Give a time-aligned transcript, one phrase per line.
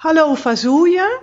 [0.00, 1.20] Hallo Fazoelje.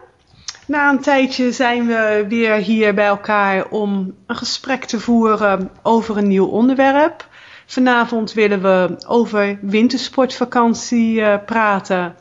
[0.67, 6.18] Na een tijdje zijn we weer hier bij elkaar om een gesprek te voeren over
[6.18, 7.27] een nieuw onderwerp.
[7.66, 12.16] Vanavond willen we over wintersportvakantie uh, praten.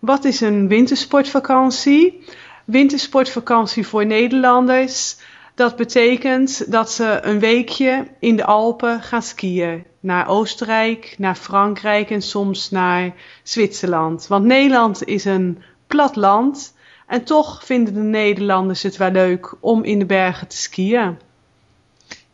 [0.00, 2.24] Wat is een wintersportvakantie?
[2.64, 5.16] Wintersportvakantie voor Nederlanders.
[5.54, 9.84] Dat betekent dat ze een weekje in de Alpen gaan skiën.
[10.00, 13.12] Naar Oostenrijk, naar Frankrijk en soms naar
[13.42, 14.26] Zwitserland.
[14.26, 15.62] Want Nederland is een
[15.92, 16.72] plat.
[17.06, 21.18] En toch vinden de Nederlanders het wel leuk om in de bergen te skiën.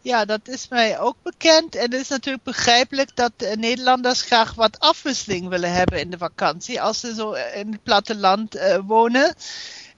[0.01, 1.75] Ja, dat is mij ook bekend.
[1.75, 6.19] En het is natuurlijk begrijpelijk dat de Nederlanders graag wat afwisseling willen hebben in de
[6.19, 6.81] vakantie.
[6.81, 9.35] Als ze zo in het platteland uh, wonen.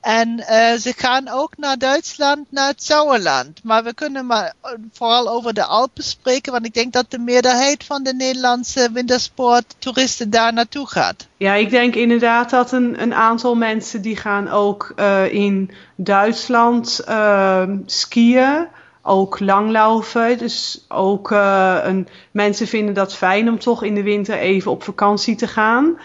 [0.00, 3.64] En uh, ze gaan ook naar Duitsland, naar het Sauerland.
[3.64, 7.18] Maar we kunnen maar eh, vooral over de Alpen spreken, want ik denk dat de
[7.18, 11.28] meerderheid van de Nederlandse wintersporttoeristen daar naartoe gaat.
[11.36, 17.00] Ja, ik denk inderdaad dat een, een aantal mensen die gaan ook uh, in Duitsland
[17.08, 18.66] uh, skiën.
[19.02, 20.38] Ook langlaufen.
[20.38, 25.36] Dus ook een, mensen vinden dat fijn om toch in de winter even op vakantie
[25.36, 25.98] te gaan.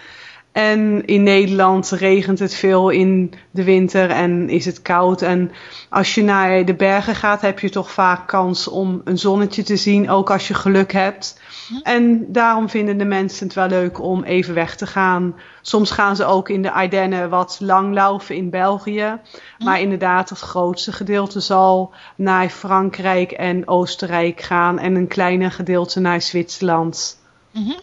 [0.56, 5.22] En in Nederland regent het veel in de winter en is het koud.
[5.22, 5.52] En
[5.90, 9.76] als je naar de bergen gaat, heb je toch vaak kans om een zonnetje te
[9.76, 11.40] zien, ook als je geluk hebt.
[11.68, 11.74] Hm.
[11.82, 15.34] En daarom vinden de mensen het wel leuk om even weg te gaan.
[15.62, 19.18] Soms gaan ze ook in de Ardennen wat langlaufen in België.
[19.58, 19.64] Hm.
[19.64, 24.78] Maar inderdaad, het grootste gedeelte zal naar Frankrijk en Oostenrijk gaan.
[24.78, 27.20] En een kleiner gedeelte naar Zwitserland.
[27.52, 27.76] Mm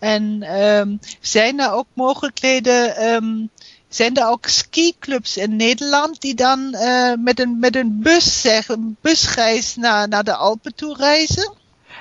[0.00, 3.50] en um, zijn er ook mogelijkheden, um,
[3.88, 8.68] zijn er ook skiclubs in Nederland die dan uh, met, een, met een bus, zeg,
[8.68, 11.52] een busreis naar, naar de Alpen toe reizen?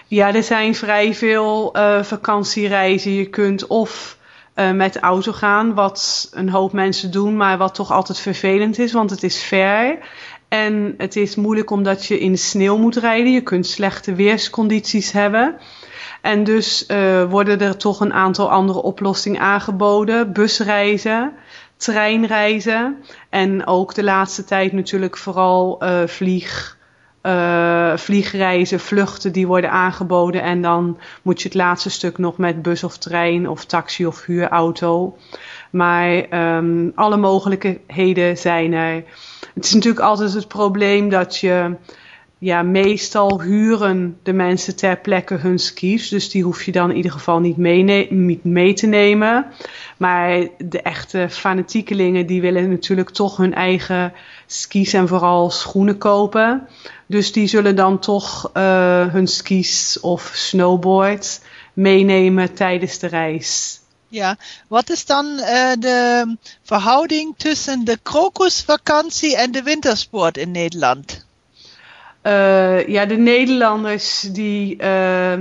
[0.07, 3.11] Ja, er zijn vrij veel uh, vakantiereizen.
[3.11, 4.17] Je kunt of
[4.55, 8.79] uh, met de auto gaan, wat een hoop mensen doen, maar wat toch altijd vervelend
[8.79, 9.97] is, want het is ver.
[10.49, 13.31] En het is moeilijk omdat je in sneeuw moet rijden.
[13.31, 15.55] Je kunt slechte weerscondities hebben.
[16.21, 20.33] En dus uh, worden er toch een aantal andere oplossingen aangeboden.
[20.33, 21.33] Busreizen,
[21.77, 26.77] treinreizen en ook de laatste tijd natuurlijk vooral uh, vlieg,
[27.29, 30.41] uh, vliegreizen, vluchten die worden aangeboden.
[30.41, 34.25] En dan moet je het laatste stuk nog met bus of trein of taxi of
[34.25, 35.17] huurauto.
[35.71, 39.03] Maar um, alle mogelijkheden zijn er.
[39.53, 41.75] Het is natuurlijk altijd het probleem dat je
[42.39, 46.09] ja, meestal huren de mensen ter plekke hun skis.
[46.09, 48.07] Dus die hoef je dan in ieder geval niet mee,
[48.43, 49.45] mee te nemen.
[49.97, 54.13] Maar de echte fanatiekelingen die willen natuurlijk toch hun eigen
[54.45, 56.67] skis en vooral schoenen kopen.
[57.05, 61.41] Dus die zullen dan toch uh, hun skis of snowboard
[61.73, 63.79] meenemen tijdens de reis.
[64.07, 71.27] Ja, wat is dan uh, de verhouding tussen de krokusvakantie en de wintersport in Nederland?
[72.23, 74.81] Uh, ja, de Nederlanders die.
[74.81, 75.33] Uh,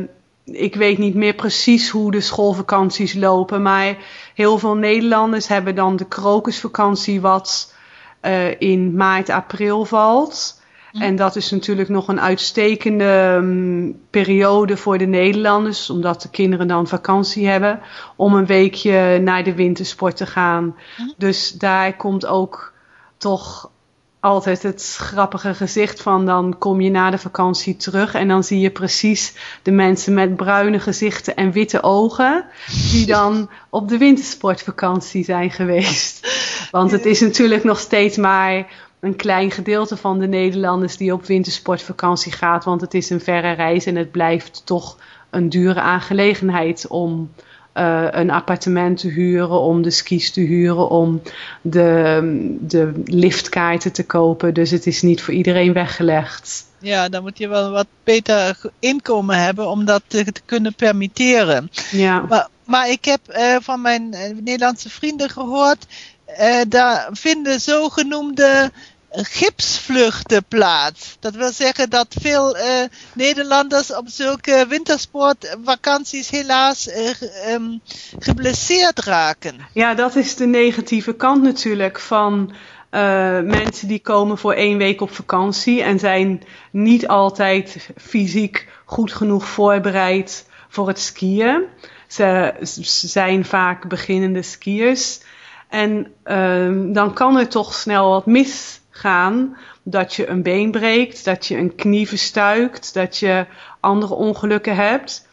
[0.44, 3.96] ik weet niet meer precies hoe de schoolvakanties lopen, maar
[4.34, 7.74] heel veel Nederlanders hebben dan de krokusvakantie, wat
[8.22, 10.62] uh, in maart, april valt.
[10.92, 11.02] Mm.
[11.02, 16.68] En dat is natuurlijk nog een uitstekende um, periode voor de Nederlanders, omdat de kinderen
[16.68, 17.80] dan vakantie hebben,
[18.16, 20.76] om een weekje naar de wintersport te gaan.
[20.96, 21.14] Mm.
[21.16, 22.72] Dus daar komt ook
[23.16, 23.70] toch
[24.20, 28.60] altijd het grappige gezicht van dan kom je na de vakantie terug en dan zie
[28.60, 32.44] je precies de mensen met bruine gezichten en witte ogen
[32.90, 36.26] die dan op de wintersportvakantie zijn geweest.
[36.70, 38.66] Want het is natuurlijk nog steeds maar
[39.00, 43.52] een klein gedeelte van de Nederlanders die op wintersportvakantie gaat, want het is een verre
[43.52, 44.98] reis en het blijft toch
[45.30, 47.30] een dure aangelegenheid om
[47.78, 51.22] uh, een appartement te huren, om de skis te huren, om
[51.62, 54.54] de, de liftkaarten te kopen.
[54.54, 56.66] Dus het is niet voor iedereen weggelegd.
[56.80, 61.70] Ja, dan moet je wel wat beter inkomen hebben om dat te, te kunnen permitteren.
[61.90, 62.20] Ja.
[62.20, 65.86] Maar, maar ik heb uh, van mijn uh, Nederlandse vrienden gehoord,
[66.40, 68.70] uh, daar vinden zogenoemde
[69.10, 71.16] gipsvluchten plaats.
[71.20, 72.62] Dat wil zeggen dat veel uh,
[73.14, 77.80] Nederlanders op zulke wintersportvakanties helaas uh, um,
[78.18, 79.56] geblesseerd raken.
[79.72, 82.52] Ja, dat is de negatieve kant natuurlijk van
[82.90, 89.12] uh, mensen die komen voor één week op vakantie en zijn niet altijd fysiek goed
[89.12, 91.64] genoeg voorbereid voor het skiën.
[92.06, 95.20] Ze, ze zijn vaak beginnende skiers.
[95.68, 101.24] En uh, dan kan er toch snel wat mis gaan dat je een been breekt,
[101.24, 103.46] dat je een knie verstuikt, dat je
[103.80, 105.28] andere ongelukken hebt.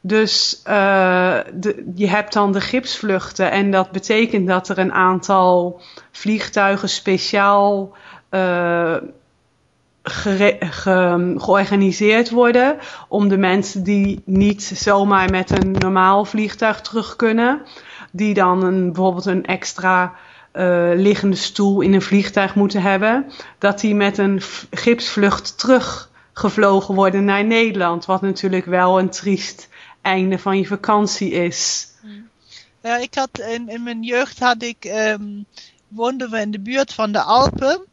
[0.00, 5.80] Dus uh, de, je hebt dan de gipsvluchten en dat betekent dat er een aantal
[6.10, 7.96] vliegtuigen speciaal
[10.02, 10.56] ge
[11.36, 12.78] georganiseerd worden
[13.08, 17.62] om de mensen die niet zomaar met een normaal vliegtuig terug kunnen,
[18.12, 20.12] die dan een, bijvoorbeeld een extra
[20.52, 27.24] uh, liggende stoel in een vliegtuig moeten hebben, dat die met een gipsvlucht teruggevlogen worden
[27.24, 29.68] naar Nederland, wat natuurlijk wel een triest
[30.02, 31.88] einde van je vakantie is.
[32.82, 35.46] Ja, ik had in, mijn jeugd had ik, um,
[35.88, 37.84] woonden we in de buurt van de Alpen.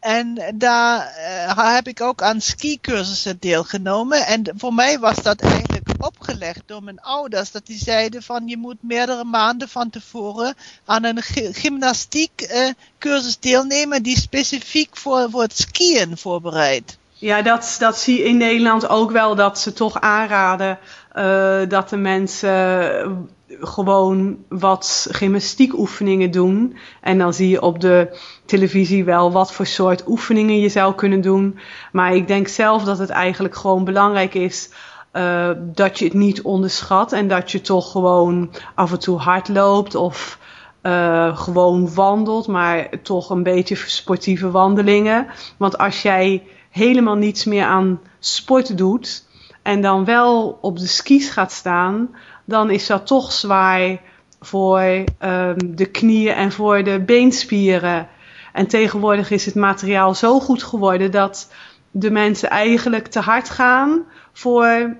[0.00, 1.14] En daar
[1.56, 4.26] uh, heb ik ook aan skicursussen deelgenomen.
[4.26, 7.50] En voor mij was dat eigenlijk opgelegd door mijn ouders.
[7.50, 10.54] Dat die zeiden van je moet meerdere maanden van tevoren
[10.84, 12.68] aan een gymnastiek uh,
[12.98, 16.98] cursus deelnemen die specifiek voor, voor het skiën voorbereidt.
[17.12, 20.78] Ja, dat, dat zie je in Nederland ook wel, dat ze toch aanraden
[21.16, 23.28] uh, dat de mensen
[23.60, 26.76] gewoon wat gymnastiekoefeningen doen.
[27.00, 31.20] En dan zie je op de televisie wel wat voor soort oefeningen je zou kunnen
[31.20, 31.58] doen.
[31.92, 34.70] Maar ik denk zelf dat het eigenlijk gewoon belangrijk is
[35.12, 39.48] uh, dat je het niet onderschat en dat je toch gewoon af en toe hard
[39.48, 40.38] loopt of
[40.82, 45.26] uh, gewoon wandelt, maar toch een beetje sportieve wandelingen.
[45.56, 49.24] Want als jij helemaal niets meer aan sport doet
[49.62, 52.14] en dan wel op de skis gaat staan,
[52.44, 54.00] dan is dat toch zwaar
[54.40, 58.08] voor um, de knieën en voor de beenspieren.
[58.52, 61.52] En tegenwoordig is het materiaal zo goed geworden dat
[61.90, 64.96] de mensen eigenlijk te hard gaan voor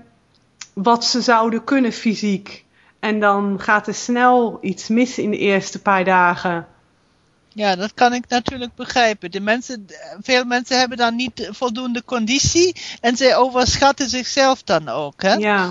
[0.73, 2.65] wat ze zouden kunnen fysiek.
[2.99, 6.67] En dan gaat er snel iets mis in de eerste paar dagen.
[7.53, 9.31] Ja, dat kan ik natuurlijk begrijpen.
[9.31, 9.85] De mensen,
[10.21, 15.21] veel mensen hebben dan niet voldoende conditie en ze overschatten zichzelf dan ook.
[15.21, 15.33] Hè?
[15.33, 15.69] Ja,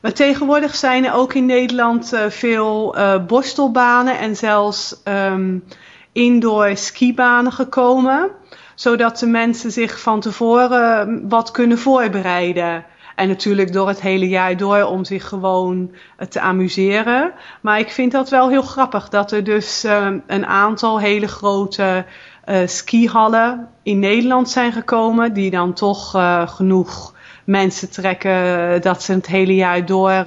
[0.00, 5.64] maar tegenwoordig zijn er ook in Nederland uh, veel uh, borstelbanen en zelfs um,
[6.12, 8.30] indoor skibanen gekomen.
[8.76, 12.84] Zodat de mensen zich van tevoren wat kunnen voorbereiden.
[13.14, 15.90] En natuurlijk door het hele jaar door om zich gewoon
[16.28, 17.32] te amuseren.
[17.60, 22.04] Maar ik vind dat wel heel grappig dat er dus uh, een aantal hele grote
[22.46, 25.32] uh, skihallen in Nederland zijn gekomen.
[25.32, 26.10] Die dan toch
[26.46, 27.14] genoeg
[27.44, 30.24] mensen trekken dat ze het hele jaar door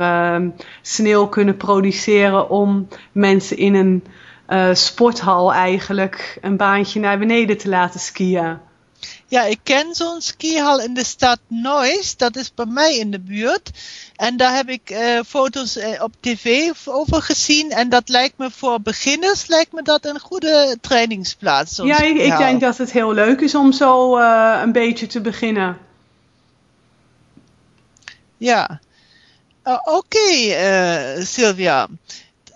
[0.81, 4.03] sneeuw kunnen produceren om mensen in een
[4.73, 8.57] sporthal eigenlijk een baantje naar beneden te laten skiën.
[9.27, 12.17] Ja, ik ken zo'n skihal in de stad Neuss.
[12.17, 13.71] Dat is bij mij in de buurt.
[14.15, 17.71] En daar heb ik uh, foto's uh, op tv over gezien.
[17.71, 21.77] En dat lijkt me voor beginners lijkt me dat een goede trainingsplaats.
[21.77, 25.21] Ja, ik, ik, denk dat het heel leuk is om zo uh, een beetje te
[25.21, 25.77] beginnen.
[28.37, 28.79] Ja.
[29.63, 31.87] Oké, okay, Sylvia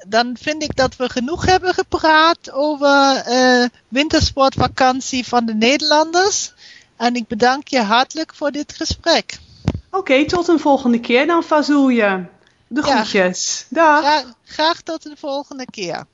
[0.08, 6.54] dan vind ik dat we genoeg hebben gepraat over uh, wintersportvakantie van de Nederlanders.
[6.98, 9.38] En ik bedank je hartelijk voor dit gesprek.
[9.66, 12.26] Oké, okay, tot een volgende keer dan, Fazoelje.
[12.68, 13.66] De groetjes.
[13.70, 14.00] Ja, Dag.
[14.00, 16.06] Graag, graag tot een volgende keer.